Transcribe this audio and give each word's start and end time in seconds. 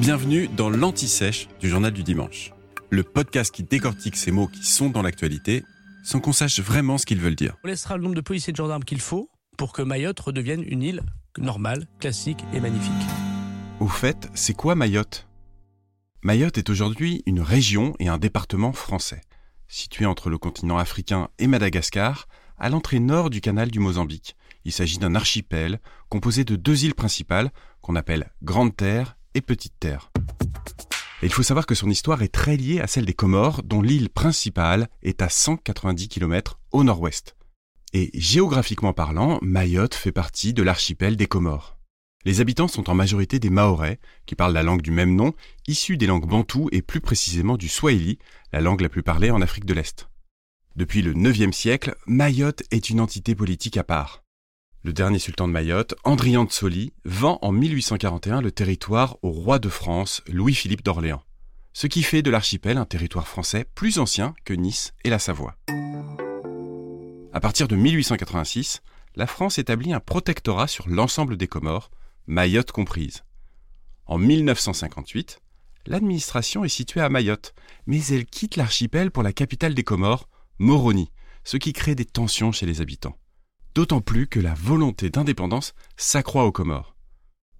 Bienvenue 0.00 0.48
dans 0.48 0.68
l'Anti-Sèche 0.68 1.48
du 1.60 1.68
Journal 1.68 1.92
du 1.92 2.02
Dimanche, 2.02 2.52
le 2.90 3.02
podcast 3.02 3.54
qui 3.54 3.62
décortique 3.62 4.16
ces 4.16 4.30
mots 4.30 4.48
qui 4.48 4.66
sont 4.66 4.90
dans 4.90 5.00
l'actualité 5.00 5.64
sans 6.04 6.20
qu'on 6.20 6.32
sache 6.32 6.60
vraiment 6.60 6.98
ce 6.98 7.06
qu'ils 7.06 7.20
veulent 7.20 7.36
dire. 7.36 7.56
On 7.64 7.68
laissera 7.68 7.96
le 7.96 8.02
nombre 8.02 8.14
de 8.14 8.20
policiers 8.20 8.50
et 8.50 8.52
de 8.52 8.56
gendarmes 8.56 8.84
qu'il 8.84 9.00
faut 9.00 9.30
pour 9.56 9.72
que 9.72 9.80
Mayotte 9.80 10.20
redevienne 10.20 10.62
une 10.66 10.82
île 10.82 11.02
normale, 11.38 11.86
classique 12.00 12.44
et 12.52 12.60
magnifique. 12.60 12.92
Au 13.80 13.88
fait, 13.88 14.28
c'est 14.34 14.54
quoi 14.54 14.74
Mayotte? 14.74 15.28
Mayotte 16.22 16.58
est 16.58 16.68
aujourd'hui 16.68 17.22
une 17.26 17.40
région 17.40 17.94
et 17.98 18.08
un 18.08 18.18
département 18.18 18.72
français, 18.72 19.22
situé 19.68 20.04
entre 20.04 20.28
le 20.28 20.38
continent 20.38 20.78
africain 20.78 21.28
et 21.38 21.46
Madagascar, 21.46 22.28
à 22.58 22.68
l'entrée 22.68 23.00
nord 23.00 23.30
du 23.30 23.40
canal 23.40 23.70
du 23.70 23.78
Mozambique. 23.78 24.36
Il 24.64 24.72
s'agit 24.72 24.98
d'un 24.98 25.14
archipel 25.14 25.80
composé 26.08 26.44
de 26.44 26.56
deux 26.56 26.84
îles 26.84 26.94
principales 26.94 27.50
qu'on 27.80 27.96
appelle 27.96 28.30
Grande 28.42 28.76
Terre 28.76 29.16
et 29.34 29.40
Petite 29.40 29.74
Terre. 29.80 30.10
Il 31.22 31.32
faut 31.32 31.42
savoir 31.42 31.66
que 31.66 31.74
son 31.74 31.88
histoire 31.88 32.22
est 32.22 32.34
très 32.34 32.56
liée 32.56 32.80
à 32.80 32.86
celle 32.86 33.04
des 33.04 33.14
Comores, 33.14 33.62
dont 33.62 33.80
l'île 33.80 34.10
principale 34.10 34.88
est 35.02 35.22
à 35.22 35.28
190 35.28 36.08
km 36.08 36.58
au 36.72 36.82
nord-ouest. 36.82 37.36
Et 37.92 38.10
géographiquement 38.14 38.92
parlant, 38.92 39.38
Mayotte 39.42 39.94
fait 39.94 40.12
partie 40.12 40.52
de 40.52 40.62
l'archipel 40.62 41.16
des 41.16 41.26
Comores. 41.26 41.78
Les 42.24 42.40
habitants 42.40 42.68
sont 42.68 42.88
en 42.88 42.94
majorité 42.94 43.38
des 43.38 43.50
Mahorais, 43.50 44.00
qui 44.26 44.34
parlent 44.34 44.52
la 44.52 44.62
langue 44.62 44.82
du 44.82 44.90
même 44.90 45.14
nom, 45.14 45.34
issue 45.66 45.96
des 45.96 46.06
langues 46.06 46.28
bantoues 46.28 46.68
et 46.72 46.82
plus 46.82 47.00
précisément 47.00 47.56
du 47.56 47.68
swahili, 47.68 48.18
la 48.52 48.60
langue 48.60 48.80
la 48.80 48.88
plus 48.88 49.02
parlée 49.02 49.30
en 49.30 49.42
Afrique 49.42 49.64
de 49.64 49.74
l'Est. 49.74 50.08
Depuis 50.74 51.02
le 51.02 51.14
IXe 51.14 51.54
siècle, 51.54 51.94
Mayotte 52.06 52.62
est 52.70 52.90
une 52.90 53.00
entité 53.00 53.34
politique 53.34 53.76
à 53.76 53.84
part. 53.84 54.24
Le 54.84 54.92
dernier 54.92 55.20
sultan 55.20 55.46
de 55.46 55.52
Mayotte, 55.52 55.94
Andrian 56.02 56.42
de 56.42 56.50
Soli, 56.50 56.92
vend 57.04 57.38
en 57.40 57.52
1841 57.52 58.40
le 58.40 58.50
territoire 58.50 59.16
au 59.22 59.30
roi 59.30 59.60
de 59.60 59.68
France, 59.68 60.22
Louis-Philippe 60.26 60.82
d'Orléans, 60.82 61.22
ce 61.72 61.86
qui 61.86 62.02
fait 62.02 62.22
de 62.22 62.30
l'archipel 62.30 62.78
un 62.78 62.84
territoire 62.84 63.28
français 63.28 63.64
plus 63.76 64.00
ancien 64.00 64.34
que 64.44 64.52
Nice 64.52 64.92
et 65.04 65.10
la 65.10 65.20
Savoie. 65.20 65.54
À 67.32 67.38
partir 67.38 67.68
de 67.68 67.76
1886, 67.76 68.82
la 69.14 69.28
France 69.28 69.58
établit 69.58 69.92
un 69.92 70.00
protectorat 70.00 70.66
sur 70.66 70.88
l'ensemble 70.88 71.36
des 71.36 71.46
Comores, 71.46 71.92
Mayotte 72.26 72.72
comprise. 72.72 73.22
En 74.06 74.18
1958, 74.18 75.38
l'administration 75.86 76.64
est 76.64 76.68
située 76.68 77.02
à 77.02 77.08
Mayotte, 77.08 77.54
mais 77.86 78.04
elle 78.06 78.26
quitte 78.26 78.56
l'archipel 78.56 79.12
pour 79.12 79.22
la 79.22 79.32
capitale 79.32 79.76
des 79.76 79.84
Comores, 79.84 80.28
Moroni, 80.58 81.12
ce 81.44 81.56
qui 81.56 81.72
crée 81.72 81.94
des 81.94 82.04
tensions 82.04 82.50
chez 82.50 82.66
les 82.66 82.80
habitants. 82.80 83.16
D'autant 83.74 84.02
plus 84.02 84.26
que 84.26 84.38
la 84.38 84.52
volonté 84.52 85.08
d'indépendance 85.08 85.74
s'accroît 85.96 86.44
aux 86.44 86.52
Comores. 86.52 86.94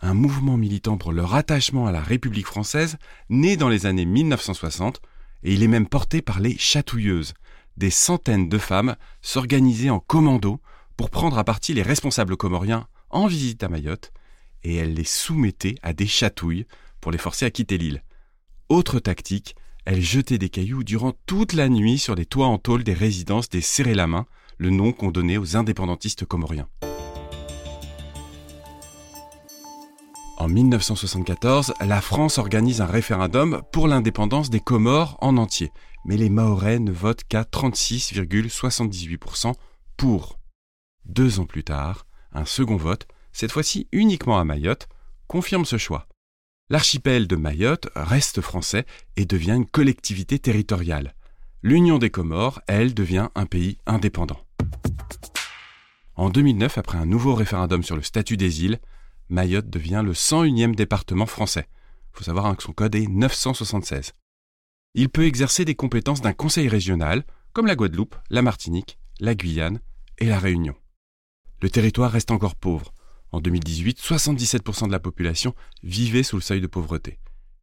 Un 0.00 0.12
mouvement 0.12 0.58
militant 0.58 0.98
pour 0.98 1.12
leur 1.12 1.34
attachement 1.34 1.86
à 1.86 1.92
la 1.92 2.02
République 2.02 2.46
française 2.46 2.98
naît 3.30 3.56
dans 3.56 3.70
les 3.70 3.86
années 3.86 4.04
1960 4.04 5.00
et 5.44 5.54
il 5.54 5.62
est 5.62 5.68
même 5.68 5.88
porté 5.88 6.20
par 6.20 6.40
les 6.40 6.58
chatouilleuses, 6.58 7.32
des 7.78 7.90
centaines 7.90 8.50
de 8.50 8.58
femmes 8.58 8.96
s'organisaient 9.22 9.90
en 9.90 9.98
commando 9.98 10.60
pour 10.96 11.08
prendre 11.08 11.38
à 11.38 11.44
partie 11.44 11.72
les 11.72 11.82
responsables 11.82 12.36
comoriens 12.36 12.86
en 13.08 13.26
visite 13.26 13.62
à 13.62 13.68
Mayotte 13.68 14.12
et 14.62 14.76
elles 14.76 14.94
les 14.94 15.04
soumettaient 15.04 15.76
à 15.82 15.94
des 15.94 16.06
chatouilles 16.06 16.66
pour 17.00 17.12
les 17.12 17.18
forcer 17.18 17.46
à 17.46 17.50
quitter 17.50 17.78
l'île. 17.78 18.02
Autre 18.68 19.00
tactique, 19.00 19.56
elle 19.84 20.00
jetait 20.00 20.38
des 20.38 20.48
cailloux 20.48 20.84
durant 20.84 21.12
toute 21.26 21.52
la 21.54 21.68
nuit 21.68 21.98
sur 21.98 22.14
les 22.14 22.26
toits 22.26 22.46
en 22.46 22.58
tôle 22.58 22.84
des 22.84 22.94
résidences 22.94 23.48
des 23.48 23.60
Serré-la-Main, 23.60 24.26
le 24.58 24.70
nom 24.70 24.92
qu'on 24.92 25.10
donnait 25.10 25.36
aux 25.36 25.56
indépendantistes 25.56 26.24
comoriens. 26.24 26.68
En 30.36 30.48
1974, 30.48 31.74
la 31.80 32.00
France 32.00 32.38
organise 32.38 32.80
un 32.80 32.86
référendum 32.86 33.62
pour 33.72 33.88
l'indépendance 33.88 34.50
des 34.50 34.60
Comores 34.60 35.16
en 35.20 35.36
entier, 35.36 35.72
mais 36.04 36.16
les 36.16 36.28
Mahorais 36.28 36.80
ne 36.80 36.92
votent 36.92 37.24
qu'à 37.24 37.42
36,78% 37.42 39.54
pour. 39.96 40.38
Deux 41.06 41.40
ans 41.40 41.46
plus 41.46 41.64
tard, 41.64 42.06
un 42.32 42.44
second 42.44 42.76
vote, 42.76 43.06
cette 43.32 43.52
fois-ci 43.52 43.88
uniquement 43.92 44.38
à 44.38 44.44
Mayotte, 44.44 44.88
confirme 45.28 45.64
ce 45.64 45.78
choix 45.78 46.08
l'archipel 46.70 47.26
de 47.26 47.36
Mayotte 47.36 47.88
reste 47.94 48.40
français 48.40 48.86
et 49.16 49.26
devient 49.26 49.52
une 49.52 49.66
collectivité 49.66 50.38
territoriale. 50.38 51.14
L'Union 51.66 51.96
des 51.96 52.10
Comores, 52.10 52.60
elle, 52.66 52.92
devient 52.92 53.30
un 53.34 53.46
pays 53.46 53.78
indépendant. 53.86 54.38
En 56.14 56.28
2009, 56.28 56.76
après 56.76 56.98
un 56.98 57.06
nouveau 57.06 57.34
référendum 57.34 57.82
sur 57.82 57.96
le 57.96 58.02
statut 58.02 58.36
des 58.36 58.66
îles, 58.66 58.80
Mayotte 59.30 59.70
devient 59.70 60.02
le 60.04 60.12
101e 60.12 60.74
département 60.74 61.24
français. 61.24 61.66
Il 62.12 62.18
faut 62.18 62.24
savoir 62.24 62.54
que 62.54 62.62
son 62.62 62.74
code 62.74 62.94
est 62.94 63.08
976. 63.08 64.12
Il 64.92 65.08
peut 65.08 65.24
exercer 65.24 65.64
des 65.64 65.74
compétences 65.74 66.20
d'un 66.20 66.34
conseil 66.34 66.68
régional, 66.68 67.24
comme 67.54 67.66
la 67.66 67.76
Guadeloupe, 67.76 68.16
la 68.28 68.42
Martinique, 68.42 68.98
la 69.18 69.34
Guyane 69.34 69.80
et 70.18 70.26
la 70.26 70.38
Réunion. 70.38 70.74
Le 71.62 71.70
territoire 71.70 72.12
reste 72.12 72.30
encore 72.30 72.56
pauvre. 72.56 72.92
En 73.32 73.40
2018, 73.40 73.98
77% 73.98 74.88
de 74.88 74.92
la 74.92 75.00
population 75.00 75.54
vivait 75.82 76.24
sous 76.24 76.36
le 76.36 76.42
seuil 76.42 76.60
de 76.60 76.66
pauvreté. 76.66 77.18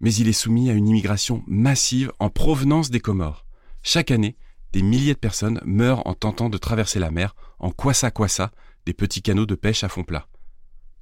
Mais 0.00 0.12
il 0.12 0.28
est 0.28 0.34
soumis 0.34 0.68
à 0.68 0.74
une 0.74 0.86
immigration 0.86 1.42
massive 1.46 2.12
en 2.18 2.28
provenance 2.28 2.90
des 2.90 3.00
Comores. 3.00 3.45
Chaque 3.88 4.10
année, 4.10 4.34
des 4.72 4.82
milliers 4.82 5.14
de 5.14 5.18
personnes 5.18 5.60
meurent 5.64 6.04
en 6.08 6.14
tentant 6.14 6.48
de 6.48 6.58
traverser 6.58 6.98
la 6.98 7.12
mer 7.12 7.36
en 7.60 7.70
kwassa-kwassa, 7.70 8.50
des 8.84 8.92
petits 8.92 9.22
canaux 9.22 9.46
de 9.46 9.54
pêche 9.54 9.84
à 9.84 9.88
fond 9.88 10.02
plat. 10.02 10.26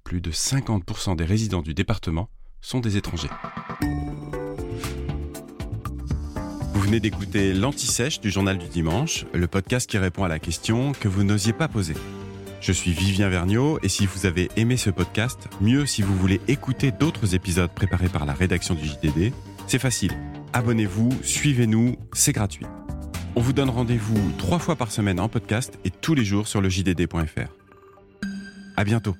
Plus 0.05 0.21
de 0.21 0.31
50% 0.31 1.17
des 1.17 1.25
résidents 1.25 1.62
du 1.62 1.73
département 1.73 2.28
sont 2.61 2.81
des 2.81 2.99
étrangers. 2.99 3.31
Vous 6.75 6.81
venez 6.83 7.00
d'écouter 7.00 7.55
l'Anti-Sèche 7.55 8.21
du 8.21 8.31
Journal 8.31 8.59
du 8.59 8.69
Dimanche, 8.69 9.25
le 9.33 9.47
podcast 9.47 9.89
qui 9.89 9.97
répond 9.97 10.25
à 10.25 10.28
la 10.28 10.39
question 10.39 10.93
que 10.93 11.09
vous 11.09 11.25
n'osiez 11.25 11.55
pas 11.55 11.69
poser. 11.69 11.94
Je 12.61 12.73
suis 12.73 12.93
Vivien 12.93 13.31
Vergniaud 13.31 13.78
et 13.83 13.89
si 13.89 14.05
vous 14.05 14.27
avez 14.27 14.50
aimé 14.56 14.77
ce 14.77 14.91
podcast, 14.91 15.49
mieux 15.62 15.87
si 15.87 16.03
vous 16.03 16.15
voulez 16.15 16.43
écouter 16.49 16.93
d'autres 16.93 17.34
épisodes 17.34 17.73
préparés 17.73 18.11
par 18.11 18.27
la 18.27 18.34
rédaction 18.34 18.75
du 18.75 18.84
JDD, 18.84 19.33
c'est 19.67 19.78
facile. 19.78 20.15
Abonnez-vous, 20.55 21.11
suivez-nous, 21.25 21.97
c'est 22.13 22.31
gratuit. 22.31 22.65
On 23.35 23.41
vous 23.41 23.53
donne 23.53 23.71
rendez-vous 23.71 24.33
trois 24.39 24.61
fois 24.61 24.77
par 24.77 24.93
semaine 24.93 25.19
en 25.19 25.29
podcast 25.29 25.81
et 25.85 25.91
tous 25.91 26.15
les 26.15 26.25
jours 26.25 26.47
sur 26.47 26.61
le 26.61 26.69
JDD.fr. 26.69 27.51
À 28.77 28.85
bientôt. 28.85 29.17